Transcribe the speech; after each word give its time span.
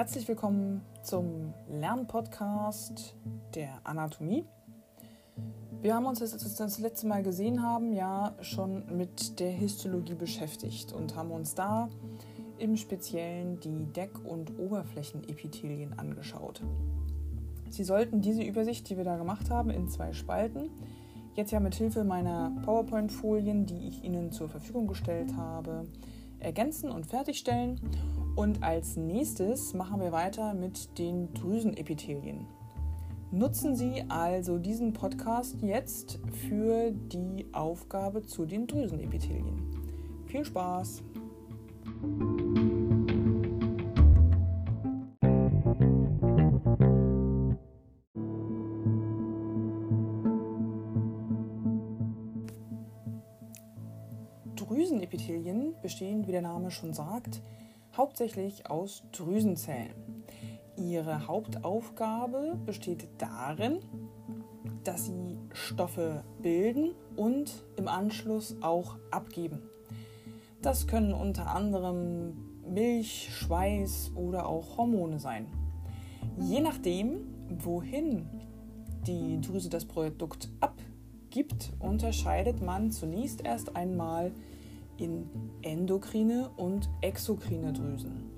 Herzlich 0.00 0.26
willkommen 0.28 0.80
zum 1.02 1.52
Lernpodcast 1.68 3.16
der 3.54 3.82
Anatomie. 3.84 4.46
Wir 5.82 5.94
haben 5.94 6.06
uns, 6.06 6.22
als 6.22 6.32
wir 6.32 6.64
das 6.64 6.78
letzte 6.78 7.06
Mal 7.06 7.22
gesehen 7.22 7.62
haben, 7.62 7.92
ja 7.92 8.34
schon 8.40 8.96
mit 8.96 9.38
der 9.40 9.50
Histologie 9.50 10.14
beschäftigt 10.14 10.94
und 10.94 11.16
haben 11.16 11.30
uns 11.30 11.54
da 11.54 11.90
im 12.56 12.78
Speziellen 12.78 13.60
die 13.60 13.92
Deck- 13.92 14.24
und 14.24 14.58
Oberflächenepithelien 14.58 15.98
angeschaut. 15.98 16.62
Sie 17.68 17.84
sollten 17.84 18.22
diese 18.22 18.42
Übersicht, 18.42 18.88
die 18.88 18.96
wir 18.96 19.04
da 19.04 19.18
gemacht 19.18 19.50
haben, 19.50 19.68
in 19.68 19.86
zwei 19.88 20.14
Spalten, 20.14 20.70
jetzt 21.34 21.50
ja 21.50 21.60
mit 21.60 21.74
Hilfe 21.74 22.04
meiner 22.04 22.52
PowerPoint-Folien, 22.64 23.66
die 23.66 23.88
ich 23.88 24.02
Ihnen 24.02 24.32
zur 24.32 24.48
Verfügung 24.48 24.86
gestellt 24.86 25.36
habe, 25.36 25.84
ergänzen 26.38 26.90
und 26.90 27.04
fertigstellen 27.04 27.78
und 28.36 28.62
als 28.62 28.96
nächstes 28.96 29.74
machen 29.74 30.00
wir 30.00 30.12
weiter 30.12 30.54
mit 30.54 30.98
den 30.98 31.32
Drüsenepithelien. 31.34 32.46
Nutzen 33.32 33.76
Sie 33.76 34.02
also 34.08 34.58
diesen 34.58 34.92
Podcast 34.92 35.62
jetzt 35.62 36.18
für 36.48 36.90
die 36.90 37.46
Aufgabe 37.52 38.22
zu 38.22 38.44
den 38.44 38.66
Drüsenepithelien. 38.66 39.70
Viel 40.26 40.44
Spaß! 40.44 41.02
Drüsenepithelien 54.56 55.74
bestehen, 55.82 56.26
wie 56.26 56.32
der 56.32 56.42
Name 56.42 56.70
schon 56.70 56.92
sagt, 56.92 57.42
hauptsächlich 57.96 58.68
aus 58.68 59.02
Drüsenzellen. 59.12 60.24
Ihre 60.76 61.26
Hauptaufgabe 61.26 62.58
besteht 62.64 63.08
darin, 63.18 63.80
dass 64.84 65.06
sie 65.06 65.38
Stoffe 65.52 66.24
bilden 66.40 66.94
und 67.16 67.64
im 67.76 67.88
Anschluss 67.88 68.56
auch 68.62 68.96
abgeben. 69.10 69.62
Das 70.62 70.86
können 70.86 71.12
unter 71.12 71.54
anderem 71.54 72.60
Milch, 72.66 73.30
Schweiß 73.34 74.12
oder 74.14 74.46
auch 74.46 74.76
Hormone 74.78 75.18
sein. 75.18 75.46
Je 76.38 76.60
nachdem, 76.60 77.26
wohin 77.48 78.28
die 79.06 79.40
Drüse 79.40 79.68
das 79.68 79.84
Produkt 79.84 80.50
abgibt, 80.60 81.72
unterscheidet 81.78 82.62
man 82.62 82.90
zunächst 82.90 83.44
erst 83.44 83.74
einmal 83.76 84.32
in 85.00 85.28
endokrine 85.62 86.50
und 86.56 86.88
exokrine 87.00 87.72
Drüsen. 87.72 88.30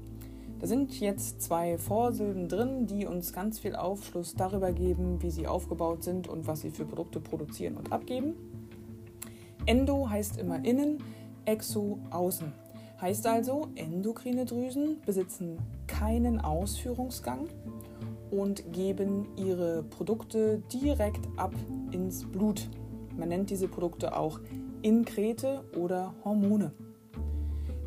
Da 0.61 0.69
sind 0.69 1.01
jetzt 1.01 1.43
zwei 1.43 1.77
Vorsilben 1.77 2.49
drin, 2.49 2.87
die 2.87 3.05
uns 3.05 3.33
ganz 3.33 3.59
viel 3.59 3.75
Aufschluss 3.75 4.35
darüber 4.35 4.73
geben, 4.73 5.21
wie 5.21 5.31
sie 5.31 5.49
aufgebaut 5.49 6.05
sind 6.05 6.29
und 6.29 6.47
was 6.47 6.61
sie 6.61 6.71
für 6.71 6.85
Produkte 6.85 7.19
produzieren 7.19 7.77
und 7.77 7.91
abgeben. 7.91 8.35
Endo 9.67 10.09
heißt 10.09 10.39
immer 10.39 10.65
innen, 10.65 11.03
exo 11.47 11.99
außen. 12.11 12.53
Heißt 13.01 13.27
also, 13.27 13.67
endokrine 13.75 14.45
Drüsen 14.45 14.99
besitzen 15.05 15.59
keinen 15.89 16.41
Ausführungsgang 16.41 17.49
und 18.31 18.73
geben 18.73 19.27
ihre 19.37 19.83
Produkte 19.83 20.63
direkt 20.73 21.27
ab 21.37 21.55
ins 21.91 22.25
Blut. 22.25 22.69
Man 23.17 23.29
nennt 23.31 23.51
diese 23.51 23.67
Produkte 23.67 24.17
auch 24.17 24.39
Inkrete 24.83 25.62
oder 25.77 26.12
Hormone. 26.25 26.72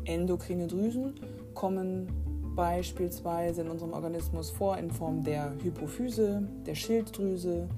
Endokrine 0.04 0.66
Drüsen 0.66 1.14
kommen 1.54 2.08
beispielsweise 2.54 3.60
in 3.60 3.68
unserem 3.68 3.92
Organismus 3.92 4.50
vor 4.50 4.78
in 4.78 4.90
Form 4.90 5.22
der 5.22 5.52
Hypophyse, 5.62 6.48
der 6.66 6.74
Schilddrüse, 6.74 7.68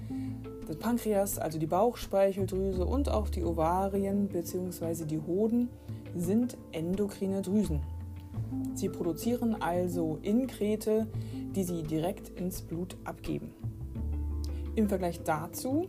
des 0.68 0.76
Pankreas, 0.76 1.38
also 1.38 1.58
die 1.58 1.66
Bauchspeicheldrüse 1.66 2.84
und 2.84 3.08
auch 3.08 3.28
die 3.28 3.42
Ovarien 3.42 4.28
bzw. 4.28 5.04
die 5.04 5.20
Hoden 5.20 5.68
sind 6.14 6.56
endokrine 6.72 7.42
Drüsen. 7.42 7.80
Sie 8.74 8.88
produzieren 8.88 9.60
also 9.60 10.18
Inkrete, 10.22 11.08
die 11.56 11.64
sie 11.64 11.82
direkt 11.82 12.28
ins 12.38 12.62
Blut 12.62 12.96
abgeben. 13.04 13.52
Im 14.76 14.88
Vergleich 14.88 15.22
dazu 15.24 15.86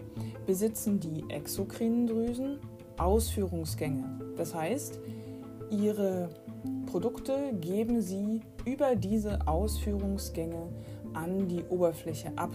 besitzen 0.48 1.00
die 1.00 1.24
exokrinen 1.30 2.08
Drüsen 2.08 2.58
Ausführungsgänge. 3.00 4.20
Das 4.38 4.54
heißt, 4.54 5.00
ihre 5.70 6.30
Produkte 6.86 7.54
geben 7.60 8.02
sie 8.02 8.42
über 8.66 8.96
diese 8.96 9.48
Ausführungsgänge 9.48 10.70
an 11.14 11.48
die 11.48 11.64
Oberfläche 11.70 12.32
ab. 12.36 12.52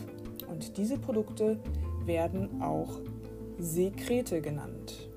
Und 0.48 0.76
diese 0.76 0.98
Produkte 0.98 1.58
werden 2.04 2.60
auch 2.62 3.00
Sekrete 3.58 4.40
genannt. 4.40 5.08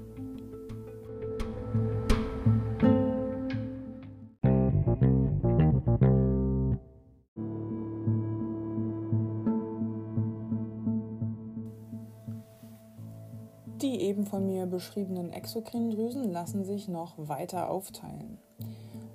Die 13.81 14.01
eben 14.01 14.25
von 14.25 14.43
mir 14.47 14.65
beschriebenen 14.65 15.31
exokrinen 15.31 15.91
Drüsen 15.91 16.31
lassen 16.31 16.63
sich 16.63 16.87
noch 16.87 17.13
weiter 17.17 17.69
aufteilen. 17.69 18.39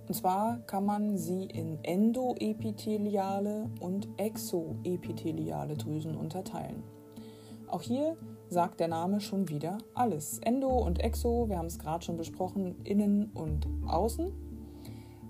Und 0.06 0.14
zwar 0.14 0.58
kann 0.66 0.84
man 0.84 1.18
sie 1.18 1.46
in 1.46 1.82
endoepitheliale 1.82 3.68
und 3.80 4.06
exoepitheliale 4.18 5.76
Drüsen 5.76 6.16
unterteilen. 6.16 6.84
Auch 7.66 7.82
hier 7.82 8.16
sagt 8.50 8.78
der 8.78 8.86
Name 8.86 9.20
schon 9.20 9.48
wieder 9.48 9.78
alles. 9.94 10.38
Endo 10.38 10.68
und 10.68 11.00
Exo, 11.00 11.48
wir 11.48 11.58
haben 11.58 11.66
es 11.66 11.80
gerade 11.80 12.04
schon 12.04 12.16
besprochen, 12.16 12.76
innen 12.84 13.30
und 13.34 13.66
außen. 13.88 14.30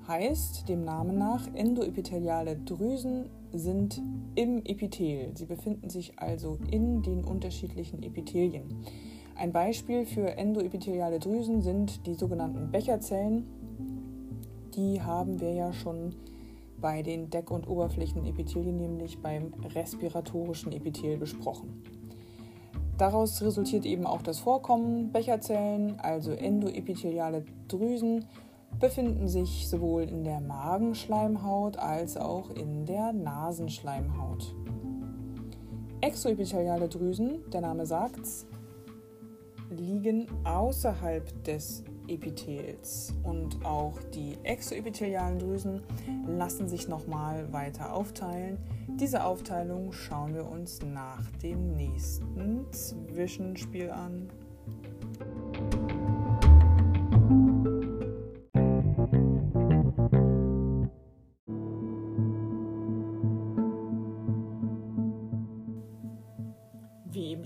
Heißt 0.08 0.68
dem 0.68 0.84
Namen 0.84 1.16
nach, 1.16 1.46
endoepitheliale 1.54 2.56
Drüsen 2.56 3.30
sind 3.52 4.02
im 4.34 4.58
Epithel. 4.66 5.30
Sie 5.36 5.46
befinden 5.46 5.88
sich 5.88 6.18
also 6.18 6.58
in 6.70 7.02
den 7.02 7.24
unterschiedlichen 7.24 8.02
Epithelien. 8.02 8.84
Ein 9.36 9.52
Beispiel 9.52 10.04
für 10.06 10.36
endoepitheliale 10.36 11.18
Drüsen 11.18 11.62
sind 11.62 12.06
die 12.06 12.14
sogenannten 12.14 12.70
Becherzellen. 12.70 13.46
Die 14.74 15.02
haben 15.02 15.40
wir 15.40 15.52
ja 15.52 15.72
schon 15.72 16.14
bei 16.80 17.02
den 17.02 17.30
Deck- 17.30 17.50
und 17.50 17.68
Oberflächenepithelien, 17.68 18.76
nämlich 18.76 19.20
beim 19.20 19.52
respiratorischen 19.74 20.72
Epithel 20.72 21.16
besprochen. 21.16 21.82
Daraus 22.98 23.40
resultiert 23.42 23.86
eben 23.86 24.06
auch 24.06 24.22
das 24.22 24.38
Vorkommen. 24.38 25.12
Becherzellen, 25.12 25.98
also 25.98 26.32
endoepitheliale 26.32 27.44
Drüsen, 27.68 28.26
befinden 28.78 29.28
sich 29.28 29.68
sowohl 29.68 30.02
in 30.02 30.24
der 30.24 30.40
Magenschleimhaut 30.40 31.78
als 31.78 32.16
auch 32.16 32.50
in 32.50 32.84
der 32.84 33.12
Nasenschleimhaut. 33.12 34.54
Exoepitheliale 36.00 36.88
Drüsen, 36.88 37.48
der 37.52 37.60
Name 37.60 37.86
sagt's, 37.86 38.46
liegen 39.72 40.26
außerhalb 40.44 41.44
des 41.44 41.84
Epithels 42.08 43.14
und 43.22 43.64
auch 43.64 43.98
die 44.14 44.36
exoepithelialen 44.42 45.38
Drüsen 45.38 45.82
lassen 46.26 46.68
sich 46.68 46.88
nochmal 46.88 47.52
weiter 47.52 47.92
aufteilen. 47.92 48.58
Diese 49.00 49.24
Aufteilung 49.24 49.92
schauen 49.92 50.34
wir 50.34 50.48
uns 50.48 50.80
nach 50.82 51.30
dem 51.42 51.76
nächsten 51.76 52.66
Zwischenspiel 52.72 53.90
an. 53.90 54.28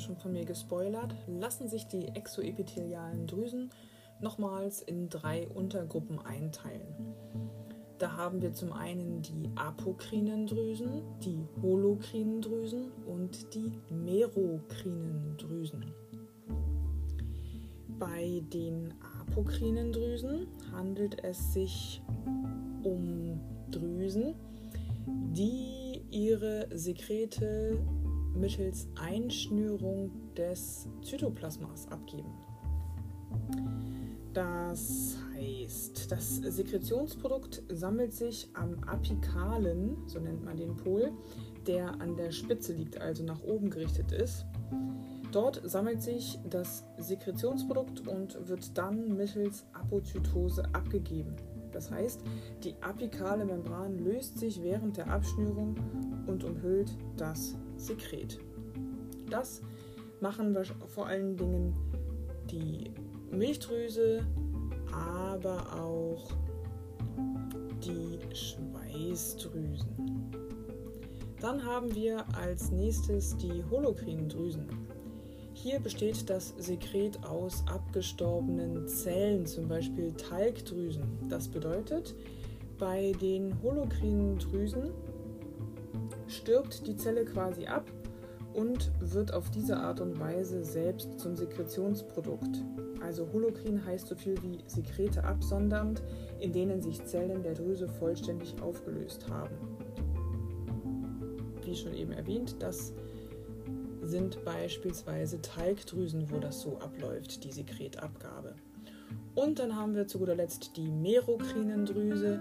Schon 0.01 0.17
von 0.17 0.33
mir 0.33 0.45
gespoilert, 0.45 1.15
lassen 1.27 1.69
sich 1.69 1.87
die 1.87 2.09
exoepithelialen 2.09 3.27
Drüsen 3.27 3.71
nochmals 4.21 4.83
in 4.83 5.09
drei 5.09 5.47
Untergruppen 5.49 6.19
einteilen. 6.19 7.15
Da 7.99 8.15
haben 8.17 8.43
wir 8.43 8.53
zum 8.53 8.73
einen 8.73 9.23
die 9.23 9.51
apokrinen 9.55 10.47
Drüsen, 10.47 11.03
die 11.25 11.47
holokrinen 11.63 12.43
Drüsen 12.43 12.93
und 13.07 13.55
die 13.55 13.73
merokrinen 13.91 15.37
Drüsen. 15.39 15.95
Bei 17.99 18.43
den 18.53 18.93
apokrinen 19.23 19.93
Drüsen 19.93 20.47
handelt 20.73 21.25
es 21.25 21.55
sich 21.55 22.03
um 22.83 23.41
Drüsen, 23.71 24.35
die 25.07 26.03
ihre 26.11 26.69
Sekrete 26.77 27.79
mittels 28.37 28.89
Einschnürung 28.97 30.11
des 30.37 30.89
Zytoplasmas 31.03 31.89
abgeben. 31.89 32.33
Das 34.33 35.17
heißt, 35.35 36.13
das 36.13 36.37
Sekretionsprodukt 36.37 37.63
sammelt 37.71 38.13
sich 38.13 38.49
am 38.53 38.79
apikalen, 38.85 39.97
so 40.07 40.21
nennt 40.21 40.45
man 40.45 40.59
den 40.59 40.77
Pol, 40.77 41.11
der 41.67 42.01
an 42.01 42.17
der 42.17 42.31
Spitze 42.31 42.75
liegt, 42.75 43.01
also 43.01 43.25
nach 43.25 43.43
oben 43.43 43.71
gerichtet 43.71 44.13
ist. 44.13 44.45
Dort 45.33 45.63
sammelt 45.65 46.03
sich 46.03 46.39
das 46.49 46.85
Sekretionsprodukt 46.99 48.07
und 48.07 48.49
wird 48.49 48.77
dann 48.77 49.17
mittels 49.17 49.65
Apozytose 49.73 50.65
abgegeben. 50.75 51.35
Das 51.73 51.91
heißt, 51.91 52.23
die 52.63 52.75
apikale 52.83 53.45
Membran 53.45 53.99
löst 53.99 54.39
sich 54.39 54.63
während 54.63 54.97
der 54.97 55.11
Abschnürung 55.11 55.77
und 56.27 56.45
umhüllt 56.45 56.97
das 57.17 57.57
Sekret. 57.77 58.39
Das 59.31 59.63
machen 60.21 60.55
wir 60.55 60.65
vor 60.65 61.07
allen 61.07 61.37
Dingen 61.37 61.75
die 62.51 62.91
Milchdrüse, 63.31 64.25
aber 64.93 65.81
auch 65.81 66.31
die 67.85 68.19
Schweißdrüsen. 68.35 69.87
Dann 71.41 71.65
haben 71.65 71.95
wir 71.95 72.25
als 72.35 72.71
nächstes 72.71 73.37
die 73.37 73.63
Holokrindrüsen. 73.71 74.67
Hier 75.53 75.81
besteht 75.81 76.29
das 76.31 76.55
Sekret 76.59 77.23
aus 77.25 77.65
abgestorbenen 77.67 78.87
Zellen, 78.89 79.47
zum 79.47 79.69
Beispiel 79.69 80.13
Talgdrüsen. 80.13 81.03
Das 81.29 81.49
bedeutet, 81.49 82.15
bei 82.79 83.13
den 83.21 83.61
Holokrindrüsen 83.63 84.91
stirbt 86.27 86.87
die 86.87 86.97
Zelle 86.97 87.25
quasi 87.25 87.67
ab 87.67 87.91
und 88.55 88.91
wird 89.01 89.35
auf 89.35 89.51
diese 89.51 89.77
Art 89.77 90.01
und 90.01 90.19
Weise 90.19 90.65
selbst 90.65 91.19
zum 91.19 91.37
Sekretionsprodukt. 91.37 92.65
Also 93.03 93.29
Holokrin 93.33 93.85
heißt 93.85 94.07
so 94.09 94.17
viel 94.17 94.41
wie 94.43 94.59
Sekrete 94.67 95.25
absondernd, 95.25 96.03
in 96.41 96.53
denen 96.53 96.81
sich 96.81 97.05
Zellen 97.05 97.43
der 97.43 97.55
Drüse 97.55 97.87
vollständig 97.87 98.55
aufgelöst 98.63 99.29
haben. 99.29 99.55
Wie 101.65 101.77
schon 101.77 101.95
eben 101.95 102.13
erwähnt, 102.13 102.57
das 102.61 102.95
sind 104.03 104.45
beispielsweise 104.45 105.41
Talgdrüsen, 105.43 106.31
wo 106.31 106.39
das 106.39 106.61
so 106.61 106.79
abläuft, 106.79 107.45
die 107.45 107.53
Sekretabgabe. 107.53 108.55
Und 109.35 109.59
dann 109.59 109.77
haben 109.77 109.95
wir 109.95 110.07
zu 110.07 110.19
guter 110.19 110.35
Letzt 110.35 110.77
die 110.77 110.89
Merokrinendrüse. 110.89 112.41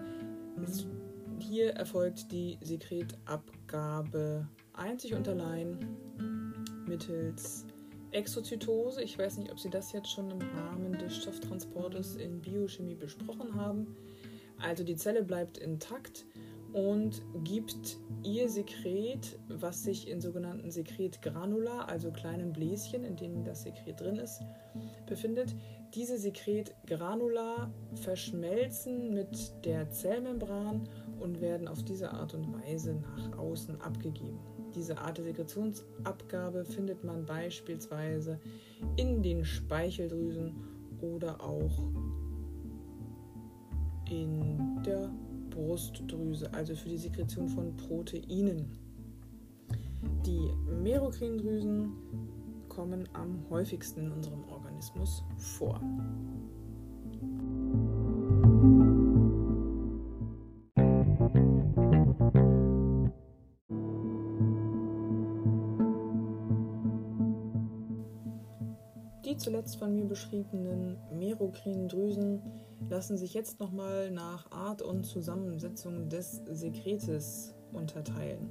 Hier 1.39 1.71
erfolgt 1.71 2.31
die 2.31 2.57
Sekretabgabe 2.61 4.47
einzig 4.73 5.13
und 5.13 5.27
allein 5.27 5.97
mittels 6.87 7.65
Exozytose. 8.11 9.01
Ich 9.03 9.17
weiß 9.17 9.37
nicht, 9.37 9.51
ob 9.51 9.59
Sie 9.59 9.69
das 9.69 9.91
jetzt 9.91 10.09
schon 10.09 10.31
im 10.31 10.41
Rahmen 10.41 10.97
des 10.97 11.17
Stofftransportes 11.17 12.15
in 12.15 12.41
Biochemie 12.41 12.95
besprochen 12.95 13.55
haben. 13.55 13.95
Also 14.57 14.83
die 14.83 14.95
Zelle 14.95 15.23
bleibt 15.23 15.57
intakt 15.57 16.25
und 16.75 17.21
gibt 17.43 17.97
ihr 18.23 18.49
Sekret, 18.49 19.39
was 19.47 19.83
sich 19.83 20.09
in 20.09 20.19
sogenannten 20.19 20.71
Sekretgranula, 20.71 21.85
also 21.85 22.11
kleinen 22.11 22.51
Bläschen, 22.51 23.05
in 23.05 23.15
denen 23.15 23.45
das 23.45 23.63
Sekret 23.63 24.01
drin 24.01 24.17
ist, 24.17 24.41
befindet. 25.05 25.55
Diese 25.93 26.17
Sekretgranula 26.17 27.71
verschmelzen 27.93 29.13
mit 29.13 29.53
der 29.63 29.89
Zellmembran 29.89 30.89
und 31.19 31.41
werden 31.41 31.67
auf 31.67 31.83
diese 31.83 32.12
Art 32.12 32.33
und 32.33 32.53
Weise 32.53 32.95
nach 32.95 33.38
außen 33.38 33.81
abgegeben. 33.81 34.39
Diese 34.75 34.97
Art 34.97 35.17
der 35.17 35.25
Sekretionsabgabe 35.25 36.65
findet 36.65 37.03
man 37.03 37.25
beispielsweise 37.25 38.39
in 38.97 39.23
den 39.23 39.45
Speicheldrüsen 39.45 40.53
oder 41.01 41.41
auch 41.41 41.91
in 44.09 44.81
der 44.85 45.09
Brustdrüse, 45.50 46.53
also 46.53 46.75
für 46.75 46.89
die 46.89 46.97
Sekretion 46.97 47.47
von 47.47 47.75
Proteinen. 47.77 48.77
Die 50.25 50.50
Merokrindrüsen 50.83 51.94
kommen 52.67 53.07
am 53.13 53.39
häufigsten 53.50 54.01
in 54.01 54.12
unserem 54.12 54.44
Organismus 54.50 55.23
vor. 55.38 55.79
Zuletzt 69.65 69.79
von 69.79 69.95
mir 69.95 70.06
beschriebenen 70.06 70.97
merokrinen 71.12 71.88
Drüsen 71.88 72.39
lassen 72.89 73.17
sich 73.17 73.33
jetzt 73.33 73.59
nochmal 73.59 74.12
nach 74.12 74.51
Art 74.51 74.83
und 74.83 75.03
Zusammensetzung 75.06 76.07
des 76.07 76.41
Sekretes 76.51 77.56
unterteilen. 77.73 78.47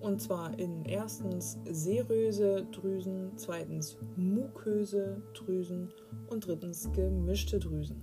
Und 0.00 0.22
zwar 0.22 0.58
in 0.58 0.84
erstens 0.86 1.58
seröse 1.70 2.66
Drüsen, 2.72 3.32
zweitens 3.36 3.98
muköse 4.16 5.22
Drüsen 5.34 5.90
und 6.30 6.46
drittens 6.46 6.90
gemischte 6.92 7.58
Drüsen. 7.58 8.02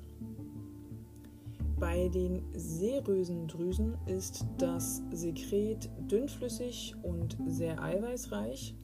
Bei 1.80 2.10
den 2.10 2.44
serösen 2.54 3.48
Drüsen 3.48 3.98
ist 4.06 4.46
das 4.60 5.02
Sekret 5.12 5.90
dünnflüssig 6.12 6.94
und 7.02 7.38
sehr 7.48 7.82
eiweißreich. 7.82 8.76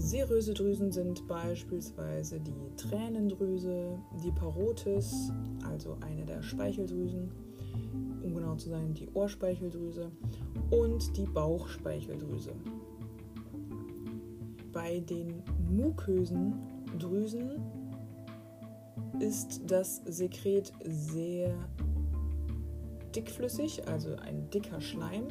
Seröse 0.00 0.54
Drüsen 0.54 0.90
sind 0.90 1.28
beispielsweise 1.28 2.40
die 2.40 2.74
Tränendrüse, 2.76 3.98
die 4.24 4.32
Parotis, 4.32 5.30
also 5.62 5.98
eine 6.00 6.24
der 6.24 6.42
Speicheldrüsen, 6.42 7.30
um 8.22 8.34
genau 8.34 8.56
zu 8.56 8.70
sein, 8.70 8.94
die 8.94 9.08
Ohrspeicheldrüse 9.12 10.10
und 10.70 11.16
die 11.18 11.26
Bauchspeicheldrüse. 11.26 12.52
Bei 14.72 15.00
den 15.00 15.42
mukösen 15.70 16.54
Drüsen 16.98 17.60
ist 19.20 19.60
das 19.70 19.96
Sekret 20.06 20.72
sehr 20.82 21.54
dickflüssig, 23.14 23.86
also 23.86 24.16
ein 24.16 24.48
dicker 24.48 24.80
Schleim, 24.80 25.28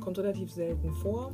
kommt 0.00 0.18
relativ 0.18 0.50
selten 0.50 0.90
vor. 0.94 1.32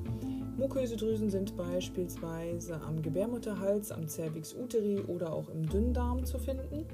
Muköse 0.56 0.96
Drüsen 0.96 1.28
sind 1.28 1.54
beispielsweise 1.54 2.80
am 2.80 3.02
Gebärmutterhals, 3.02 3.92
am 3.92 4.08
Cervix 4.08 4.54
uteri 4.54 5.00
oder 5.00 5.32
auch 5.32 5.50
im 5.50 5.68
Dünndarm 5.68 6.24
zu 6.24 6.38
finden. 6.38 6.86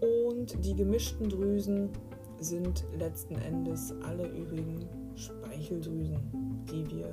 Und 0.00 0.64
die 0.64 0.74
gemischten 0.74 1.28
Drüsen 1.28 1.90
sind 2.38 2.84
letzten 2.98 3.34
Endes 3.34 3.92
alle 4.02 4.28
übrigen 4.28 4.88
Speicheldrüsen, 5.16 6.18
die 6.70 6.88
wir 6.88 7.12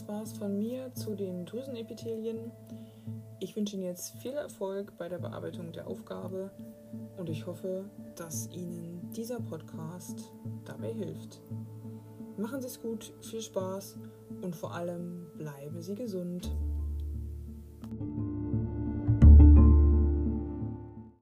das 0.00 0.08
war's 0.08 0.32
von 0.32 0.56
mir 0.56 0.92
zu 0.94 1.14
den 1.14 1.44
Drüsenepithelien. 1.44 2.50
Ich 3.38 3.54
wünsche 3.54 3.76
Ihnen 3.76 3.84
jetzt 3.84 4.14
viel 4.16 4.32
Erfolg 4.32 4.96
bei 4.96 5.08
der 5.08 5.18
Bearbeitung 5.18 5.72
der 5.72 5.86
Aufgabe 5.86 6.50
und 7.18 7.28
ich 7.28 7.46
hoffe, 7.46 7.84
dass 8.16 8.48
Ihnen 8.50 9.10
dieser 9.14 9.40
Podcast 9.40 10.32
dabei 10.64 10.92
hilft. 10.92 11.42
Machen 12.38 12.62
Sie 12.62 12.68
es 12.68 12.80
gut, 12.80 13.12
viel 13.20 13.42
Spaß 13.42 13.98
und 14.42 14.56
vor 14.56 14.74
allem 14.74 15.26
bleiben 15.36 15.82
Sie 15.82 15.94
gesund. 15.94 16.50